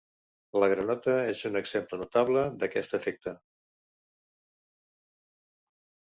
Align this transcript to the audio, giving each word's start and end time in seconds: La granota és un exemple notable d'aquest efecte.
La 0.61 0.69
granota 0.69 1.13
és 1.33 1.43
un 1.49 1.59
exemple 1.59 1.99
notable 2.05 2.47
d'aquest 2.65 2.99
efecte. 2.99 3.35